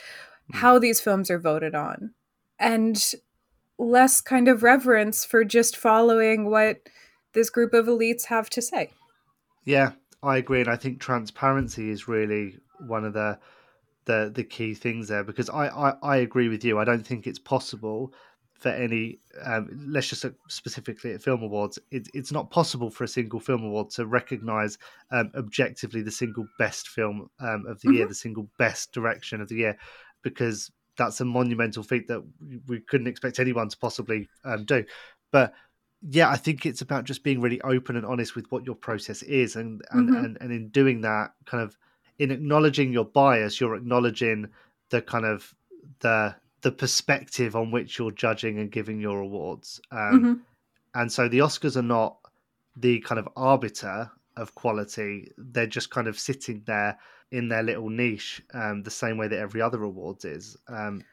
[0.51, 0.59] hmm.
[0.59, 2.13] how these films are voted on,
[2.59, 3.13] and
[3.79, 6.77] less kind of reverence for just following what
[7.33, 8.91] this group of elites have to say.
[9.65, 13.39] Yeah, I agree, and I think transparency is really one of the
[14.05, 16.79] the the key things there because I, I, I agree with you.
[16.79, 18.13] I don't think it's possible
[18.57, 23.03] for any um, let's just look specifically at film awards it, it's not possible for
[23.03, 24.77] a single film award to recognize
[25.11, 27.97] um, objectively the single best film um, of the mm-hmm.
[27.97, 29.77] year the single best direction of the year
[30.23, 32.23] because that's a monumental feat that
[32.67, 34.83] we couldn't expect anyone to possibly um, do
[35.31, 35.53] but
[36.09, 39.23] yeah i think it's about just being really open and honest with what your process
[39.23, 40.25] is and and, mm-hmm.
[40.25, 41.75] and, and in doing that kind of
[42.19, 44.47] in acknowledging your bias, you're acknowledging
[44.89, 45.53] the kind of
[45.99, 49.79] the the perspective on which you're judging and giving your awards.
[49.91, 50.33] Um, mm-hmm.
[50.95, 52.17] And so the Oscars are not
[52.75, 56.97] the kind of arbiter of quality; they're just kind of sitting there
[57.31, 60.57] in their little niche, um, the same way that every other awards is.
[60.67, 61.03] Um,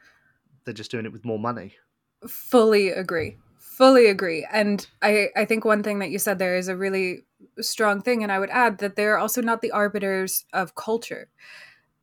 [0.64, 1.74] they're just doing it with more money.
[2.26, 3.36] Fully agree.
[3.74, 4.46] Fully agree.
[4.52, 7.24] And I, I think one thing that you said there is a really
[7.60, 8.22] strong thing.
[8.22, 11.28] And I would add that they're also not the arbiters of culture.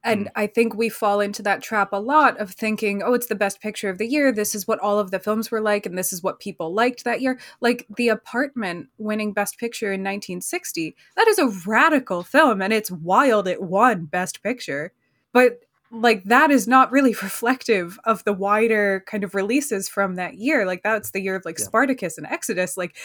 [0.03, 0.31] And mm.
[0.35, 3.61] I think we fall into that trap a lot of thinking, oh, it's the best
[3.61, 4.33] picture of the year.
[4.33, 7.05] This is what all of the films were like, and this is what people liked
[7.05, 7.39] that year.
[7.61, 12.91] Like The Apartment winning Best Picture in 1960, that is a radical film, and it's
[12.91, 14.91] wild it won Best Picture.
[15.31, 20.35] But like that is not really reflective of the wider kind of releases from that
[20.35, 20.65] year.
[20.65, 21.65] Like that's the year of like yeah.
[21.65, 22.77] Spartacus and Exodus.
[22.77, 22.95] Like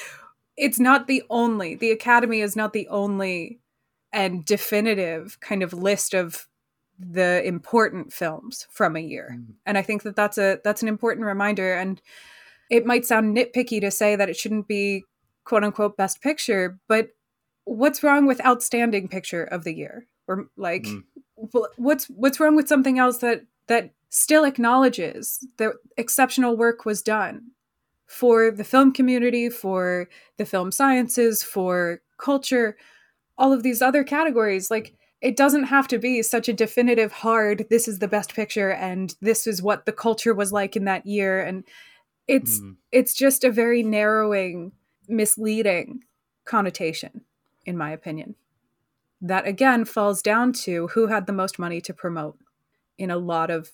[0.56, 3.60] it's not the only the academy is not the only
[4.12, 6.48] and definitive kind of list of
[6.98, 9.54] the important films from a year mm.
[9.66, 12.00] and i think that that's a that's an important reminder and
[12.70, 15.04] it might sound nitpicky to say that it shouldn't be
[15.44, 17.08] quote unquote best picture but
[17.64, 21.02] what's wrong with outstanding picture of the year or like mm.
[21.36, 27.50] What's what's wrong with something else that that still acknowledges that exceptional work was done
[28.06, 32.76] for the film community, for the film sciences, for culture,
[33.36, 34.70] all of these other categories.
[34.70, 38.70] Like, it doesn't have to be such a definitive, hard, this is the best picture
[38.70, 41.42] and this is what the culture was like in that year.
[41.42, 41.64] And
[42.28, 42.76] it's mm.
[42.92, 44.72] it's just a very narrowing,
[45.08, 46.04] misleading
[46.44, 47.22] connotation,
[47.64, 48.34] in my opinion.
[49.20, 52.38] That again falls down to who had the most money to promote
[52.98, 53.72] in a lot of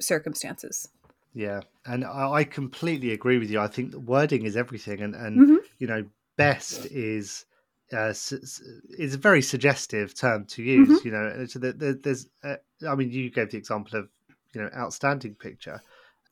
[0.00, 0.88] circumstances.
[1.32, 3.58] Yeah, and I completely agree with you.
[3.58, 5.56] I think the wording is everything, and and mm-hmm.
[5.78, 6.04] you know,
[6.36, 7.44] best is
[7.92, 10.88] uh, is a very suggestive term to use.
[10.88, 11.08] Mm-hmm.
[11.08, 12.56] You know, so there's, uh,
[12.88, 14.08] I mean, you gave the example of
[14.54, 15.82] you know, outstanding picture,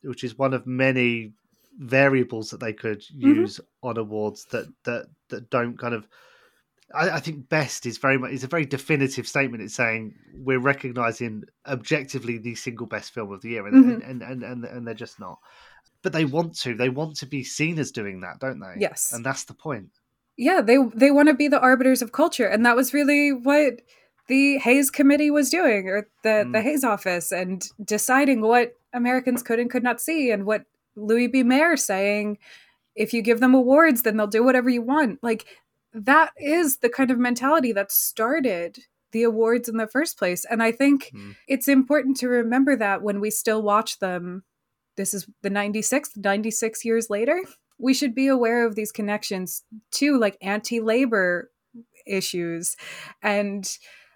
[0.03, 1.33] which is one of many
[1.79, 3.27] variables that they could mm-hmm.
[3.27, 3.89] use mm-hmm.
[3.89, 6.07] on awards that that that don't kind of
[6.93, 9.63] I, I, think best is very much is a very definitive statement.
[9.63, 14.09] It's saying we're recognizing objectively the single best film of the year, and, mm-hmm.
[14.09, 15.39] and, and, and, and they're just not.
[16.01, 16.75] But they want to.
[16.75, 18.75] They want to be seen as doing that, don't they?
[18.79, 19.89] Yes, and that's the point.
[20.37, 23.81] Yeah, they they want to be the arbiters of culture, and that was really what
[24.27, 26.51] the Hays Committee was doing, or the mm.
[26.51, 31.27] the Hays Office, and deciding what Americans could and could not see, and what Louis
[31.27, 31.43] B.
[31.43, 32.37] Mayer saying
[32.95, 35.19] if you give them awards, then they'll do whatever you want.
[35.23, 35.45] Like
[35.93, 38.79] that is the kind of mentality that started
[39.11, 40.43] the awards in the first place.
[40.49, 41.35] And I think mm.
[41.47, 44.43] it's important to remember that when we still watch them.
[44.95, 47.41] This is the 96th, 96 years later.
[47.79, 51.51] We should be aware of these connections to like anti labor
[52.05, 52.75] issues
[53.21, 53.67] and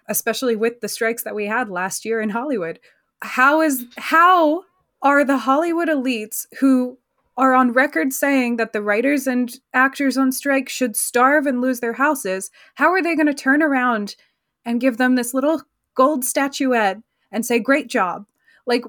[0.08, 2.80] especially with the strikes that we had last year in Hollywood.
[3.20, 4.64] How is how
[5.02, 6.98] are the Hollywood elites who
[7.38, 11.78] are on record saying that the writers and actors on strike should starve and lose
[11.78, 14.16] their houses, how are they going to turn around
[14.64, 15.62] and give them this little
[15.94, 16.98] gold statuette
[17.30, 18.26] and say, great job?
[18.66, 18.84] Like,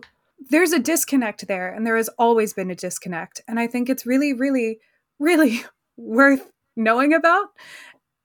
[0.50, 3.42] there's a disconnect there, and there has always been a disconnect.
[3.48, 4.80] And I think it's really, really,
[5.20, 5.64] really
[5.98, 7.50] worth knowing about,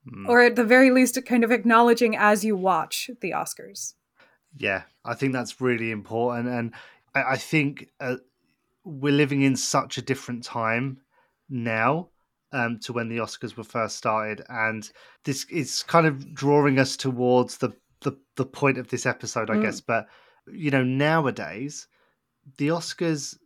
[0.09, 0.27] mm.
[0.27, 3.93] or at the very least, kind of acknowledging as you watch the Oscars.
[4.57, 6.49] Yeah, I think that's really important.
[6.49, 6.73] And
[7.15, 7.91] I, I think.
[8.01, 8.17] Uh,
[8.85, 10.99] we're living in such a different time
[11.49, 12.09] now
[12.53, 14.89] um, to when the Oscars were first started, and
[15.25, 17.73] this is kind of drawing us towards the
[18.03, 19.63] the, the point of this episode, I mm.
[19.63, 19.81] guess.
[19.81, 20.07] But
[20.47, 21.89] you know, nowadays
[22.59, 23.37] the Oscars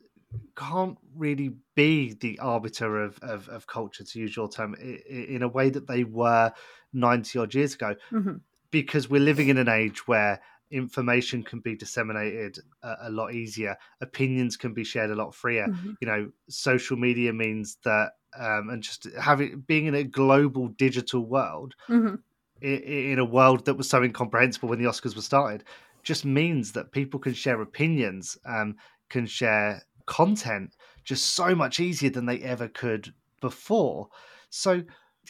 [0.57, 5.49] can't really be the arbiter of, of, of culture, to use your term, in a
[5.49, 6.53] way that they were
[6.93, 8.37] 90 odd years ago, mm-hmm.
[8.71, 10.41] because we're living in an age where
[10.71, 15.67] information can be disseminated a, a, lot easier opinions can be shared a lot freer
[15.67, 15.93] mm-hmm.
[16.01, 21.25] you know social media means that um, and just having being in a global digital
[21.25, 22.17] world mm-hmm.
[22.61, 22.79] in,
[23.13, 25.65] in, a world that was so incomprehensible when the oscars were started
[26.03, 28.77] just means that people can share opinions um,
[29.09, 34.09] can share content just so much easier than they ever could before
[34.51, 34.83] so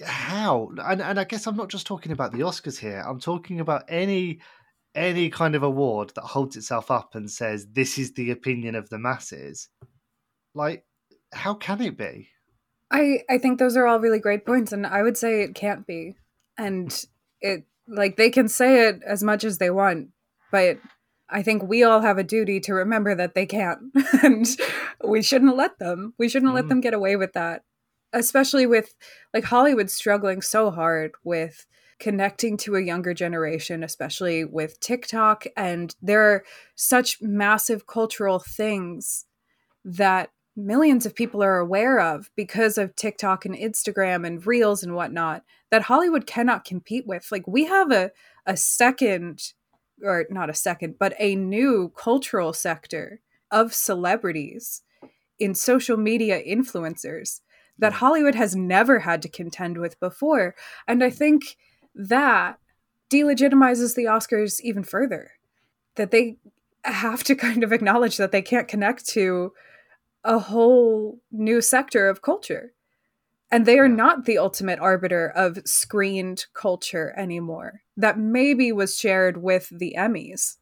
[0.05, 3.61] how and, and i guess i'm not just talking about the oscars here i'm talking
[3.61, 4.39] about any
[4.95, 8.89] any kind of award that holds itself up and says this is the opinion of
[8.89, 9.69] the masses
[10.55, 10.85] like
[11.33, 12.29] how can it be?
[12.91, 15.87] I i think those are all really great points and i would say it can't
[15.87, 16.17] be.
[16.57, 16.93] And
[17.41, 20.09] it like they can say it as much as they want
[20.51, 20.79] but
[21.31, 23.79] i think we all have a duty to remember that they can't
[24.23, 24.47] and
[25.05, 26.15] we shouldn't let them.
[26.19, 26.57] We shouldn't mm.
[26.57, 27.63] let them get away with that
[28.13, 28.95] especially with
[29.35, 31.67] like hollywood struggling so hard with
[31.99, 35.47] connecting to a younger generation, especially with TikTok.
[35.57, 36.45] And there are
[36.75, 39.27] such massive cultural things
[39.85, 44.95] that millions of people are aware of because of TikTok and Instagram and Reels and
[44.95, 47.29] whatnot that Hollywood cannot compete with.
[47.31, 48.11] Like we have a
[48.47, 49.53] a second
[50.03, 53.21] or not a second, but a new cultural sector
[53.51, 54.83] of celebrities
[55.39, 57.41] in social media influencers
[57.79, 57.99] that hmm.
[57.99, 60.55] Hollywood has never had to contend with before.
[60.87, 61.57] And I think
[61.99, 62.59] that
[63.11, 65.33] delegitimizes the Oscars even further.
[65.97, 66.39] That they
[66.85, 69.53] have to kind of acknowledge that they can't connect to
[70.25, 72.73] a whole new sector of culture.
[73.51, 77.83] And they are not the ultimate arbiter of screened culture anymore.
[77.97, 80.57] That maybe was shared with the Emmys.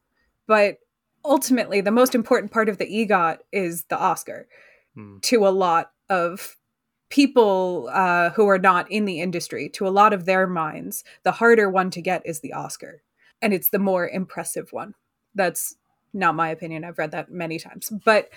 [0.46, 0.78] But
[1.24, 4.46] ultimately, the most important part of the EGOT is the Oscar
[4.94, 5.18] hmm.
[5.22, 6.56] to a lot of
[7.08, 11.32] people uh, who are not in the industry, to a lot of their minds, the
[11.32, 13.02] harder one to get is the Oscar.
[13.40, 14.94] And it's the more impressive one.
[15.34, 15.76] That's
[16.12, 16.84] not my opinion.
[16.84, 17.92] I've read that many times.
[18.04, 18.30] But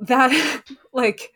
[0.00, 1.32] that, like,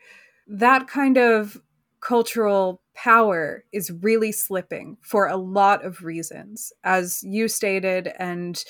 [0.47, 1.61] that kind of
[2.01, 8.63] cultural power is really slipping for a lot of reasons, as you stated, and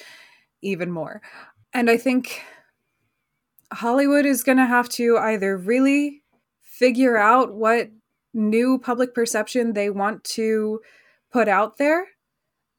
[0.62, 1.20] even more.
[1.72, 2.42] And I think
[3.72, 6.23] Hollywood is going to have to either really
[6.78, 7.88] figure out what
[8.32, 10.80] new public perception they want to
[11.32, 12.08] put out there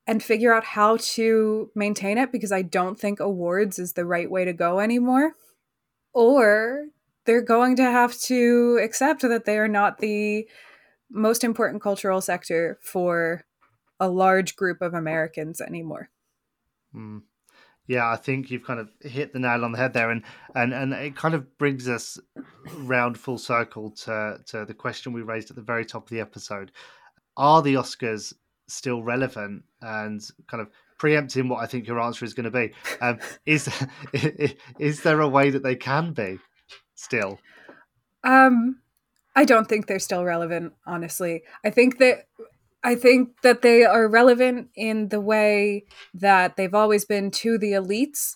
[0.05, 4.29] and figure out how to maintain it because I don't think awards is the right
[4.29, 5.33] way to go anymore.
[6.13, 6.87] Or
[7.25, 10.47] they're going to have to accept that they are not the
[11.09, 13.45] most important cultural sector for
[13.99, 16.09] a large group of Americans anymore.
[16.93, 17.21] Mm.
[17.87, 20.23] Yeah, I think you've kind of hit the nail on the head there, and
[20.55, 22.19] and and it kind of brings us
[22.77, 26.19] round full circle to to the question we raised at the very top of the
[26.19, 26.71] episode:
[27.37, 28.33] Are the Oscars
[28.67, 29.63] still relevant?
[29.81, 33.69] And kind of preempting what I think your answer is going to be, um, is
[34.79, 36.39] is there a way that they can be
[36.95, 37.39] still?
[38.23, 38.79] Um,
[39.35, 40.73] I don't think they're still relevant.
[40.87, 42.27] Honestly, I think that
[42.85, 47.71] I think that they are relevant in the way that they've always been to the
[47.71, 48.35] elites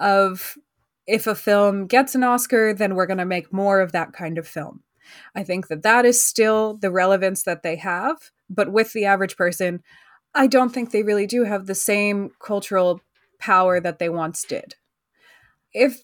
[0.00, 0.58] of
[1.06, 4.38] if a film gets an Oscar, then we're going to make more of that kind
[4.38, 4.82] of film.
[5.36, 8.16] I think that that is still the relevance that they have,
[8.48, 9.84] but with the average person,
[10.34, 13.00] I don't think they really do have the same cultural
[13.38, 14.74] power that they once did.
[15.72, 16.02] If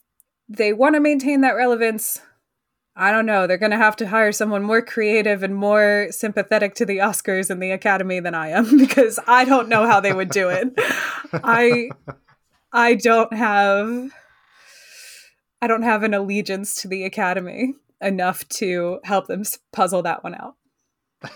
[0.49, 2.21] they want to maintain that relevance,
[2.99, 3.47] I don't know.
[3.47, 7.51] They're going to have to hire someone more creative and more sympathetic to the Oscars
[7.51, 10.73] and the Academy than I am because I don't know how they would do it.
[11.33, 11.91] I
[12.73, 14.11] I don't have
[15.61, 19.43] I don't have an allegiance to the Academy enough to help them
[19.73, 20.55] puzzle that one out.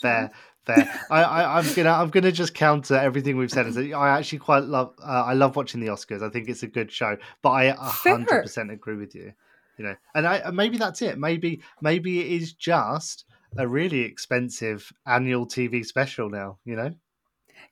[0.00, 0.30] Fair.
[0.66, 1.00] Fair.
[1.10, 3.66] I, I, am gonna, I'm gonna just counter everything we've said.
[3.92, 6.22] I actually quite love, uh, I love watching the Oscars.
[6.22, 9.32] I think it's a good show, but I 100 percent agree with you
[9.80, 11.18] you know and I, maybe that's it.
[11.18, 13.24] Maybe maybe it is just
[13.56, 16.94] a really expensive annual tv special now you know?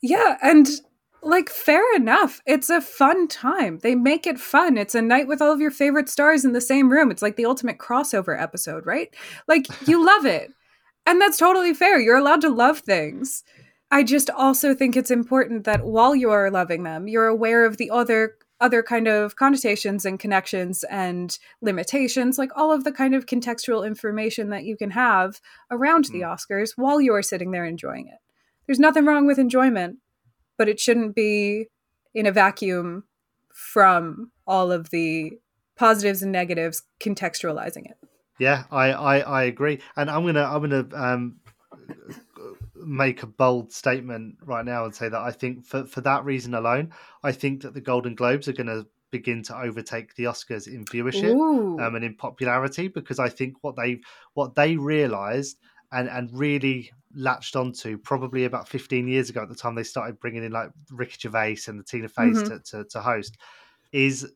[0.01, 0.67] Yeah and
[1.23, 2.41] like fair enough.
[2.47, 3.81] It's a fun time.
[3.83, 4.79] They make it fun.
[4.79, 7.11] It's a night with all of your favorite stars in the same room.
[7.11, 9.15] It's like the ultimate crossover episode right?
[9.47, 10.51] Like you love it.
[11.05, 12.01] And that's totally fair.
[12.01, 13.45] You're allowed to love things.
[13.91, 17.77] I just also think it's important that while you are loving them you're aware of
[17.77, 23.15] the other other kind of connotations and connections and limitations, like all of the kind
[23.15, 25.41] of contextual information that you can have
[25.71, 26.13] around mm.
[26.13, 26.25] the hmm.
[26.25, 28.19] Oscars while you are sitting there enjoying it.
[28.67, 29.99] There's nothing wrong with enjoyment,
[30.57, 31.67] but it shouldn't be
[32.15, 33.05] in a vacuum
[33.53, 35.39] from all of the
[35.77, 37.97] positives and negatives contextualizing it.
[38.39, 41.41] Yeah, I, I, I agree, and I'm gonna I'm gonna um,
[42.89, 46.55] make a bold statement right now and say that I think for for that reason
[46.55, 50.67] alone, I think that the Golden Globes are going to begin to overtake the Oscars
[50.67, 51.33] in viewership
[51.81, 54.01] um, and in popularity because I think what they
[54.35, 55.59] what they realized
[55.93, 60.21] and and really latched onto probably about 15 years ago at the time they started
[60.21, 62.49] bringing in like Ricky Gervais and the Tina Fey mm-hmm.
[62.49, 63.39] to, to, to host
[63.93, 64.31] is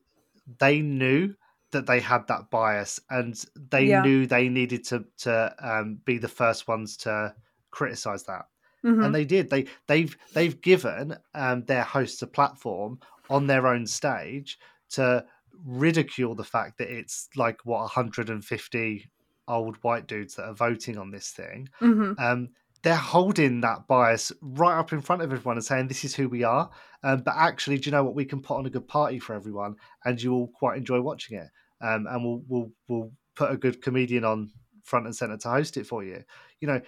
[0.59, 1.35] they knew
[1.71, 4.01] that they had that bias and they yeah.
[4.01, 7.33] knew they needed to to um, be the first ones to
[7.73, 8.45] criticize that
[8.85, 9.03] mm-hmm.
[9.03, 12.99] and they did they they've they've given um, their hosts a platform
[13.29, 14.59] on their own stage
[14.89, 15.25] to
[15.65, 19.09] ridicule the fact that it's like what 150
[19.47, 22.13] old white dudes that are voting on this thing mm-hmm.
[22.23, 22.49] um,
[22.83, 26.29] they're holding that bias right up in front of everyone and saying this is who
[26.29, 26.69] we are
[27.03, 29.33] um, but actually do you know what we can put on a good party for
[29.33, 31.47] everyone and you will quite enjoy watching it
[31.81, 34.51] um, and we'll we'll we'll put a good comedian on
[34.83, 36.23] front and center to host it for you.
[36.59, 36.81] You know,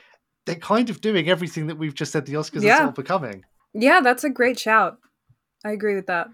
[0.45, 2.75] they're kind of doing everything that we've just said the Oscars yeah.
[2.75, 3.43] are sort of becoming.
[3.73, 4.97] Yeah, that's a great shout.
[5.65, 6.27] I agree with that.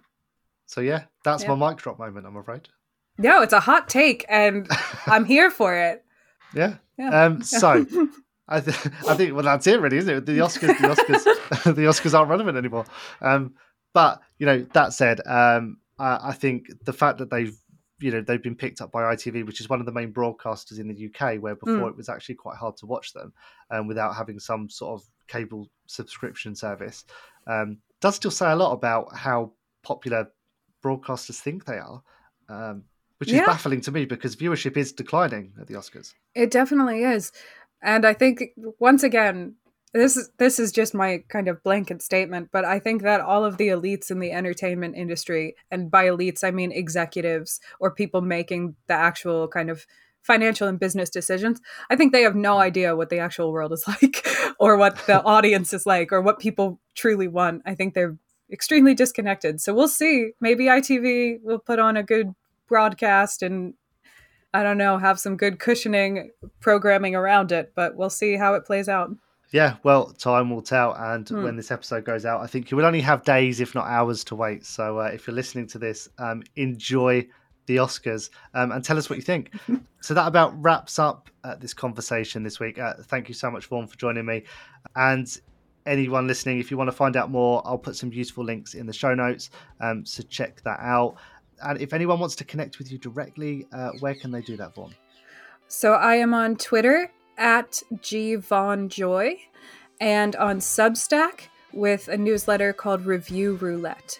[0.67, 1.55] So yeah, that's yeah.
[1.55, 2.25] my mic drop moment.
[2.25, 2.69] I'm afraid.
[3.17, 4.67] No, it's a hot take, and
[5.05, 6.03] I'm here for it.
[6.53, 6.75] Yeah.
[6.97, 7.25] yeah.
[7.25, 7.41] Um.
[7.43, 7.85] So.
[8.47, 8.75] I, th-
[9.07, 12.29] I think well that's it really isn't it the Oscars the Oscars the Oscars aren't
[12.29, 12.83] relevant anymore
[13.21, 13.53] um
[13.93, 17.55] but you know that said um I, I think the fact that they've
[18.01, 20.79] you know they've been picked up by ITV, which is one of the main broadcasters
[20.79, 21.89] in the UK, where before mm.
[21.89, 23.33] it was actually quite hard to watch them
[23.69, 27.05] um, without having some sort of cable subscription service.
[27.47, 29.51] Um, does still say a lot about how
[29.83, 30.31] popular
[30.83, 32.01] broadcasters think they are,
[32.49, 32.83] um,
[33.19, 33.41] which yeah.
[33.41, 36.13] is baffling to me because viewership is declining at the Oscars.
[36.33, 37.31] It definitely is,
[37.81, 38.43] and I think
[38.79, 39.55] once again
[39.93, 43.43] this is this is just my kind of blanket statement but i think that all
[43.43, 48.21] of the elites in the entertainment industry and by elites i mean executives or people
[48.21, 49.85] making the actual kind of
[50.21, 52.61] financial and business decisions i think they have no mm.
[52.61, 54.25] idea what the actual world is like
[54.61, 57.63] or what the audience is like or what people truly want.
[57.65, 58.17] I think they're
[58.51, 59.59] extremely disconnected.
[59.59, 60.31] So we'll see.
[60.39, 62.33] Maybe itv will put on a good
[62.67, 63.73] broadcast and
[64.53, 66.31] i don't know have some good cushioning
[66.61, 69.09] programming around it but we'll see how it plays out
[69.51, 70.93] yeah, well, time will tell.
[70.93, 71.43] And mm.
[71.43, 74.23] when this episode goes out, I think you will only have days, if not hours,
[74.25, 74.65] to wait.
[74.65, 77.27] So uh, if you're listening to this, um, enjoy
[77.65, 79.51] the Oscars um, and tell us what you think.
[80.01, 82.79] so that about wraps up uh, this conversation this week.
[82.79, 84.43] Uh, thank you so much, Vaughn, for joining me.
[84.95, 85.27] And
[85.85, 88.85] anyone listening, if you want to find out more, I'll put some useful links in
[88.85, 89.49] the show notes.
[89.81, 91.17] Um, so check that out.
[91.63, 94.73] And if anyone wants to connect with you directly, uh, where can they do that,
[94.73, 94.95] Vaughn?
[95.67, 97.11] So I am on Twitter
[97.41, 99.35] at G Von Joy
[99.99, 104.19] and on Substack with a newsletter called Review Roulette.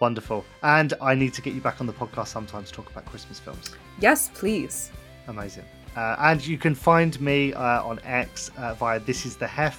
[0.00, 0.44] Wonderful.
[0.62, 3.38] And I need to get you back on the podcast sometime to talk about Christmas
[3.38, 3.70] films.
[4.00, 4.90] Yes, please.
[5.28, 5.64] Amazing.
[5.96, 9.78] Uh, and you can find me uh, on X uh, via This Is the Heff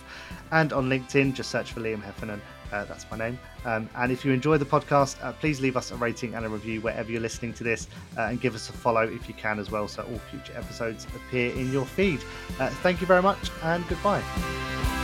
[0.52, 1.34] and on LinkedIn.
[1.34, 2.42] Just search for Liam Heffernan.
[2.72, 3.38] Uh, that's my name.
[3.66, 6.50] Um, and if you enjoy the podcast, uh, please leave us a rating and a
[6.50, 9.60] review wherever you're listening to this, uh, and give us a follow if you can
[9.60, 12.22] as well, so all future episodes appear in your feed.
[12.60, 15.01] Uh, thank you very much, and goodbye.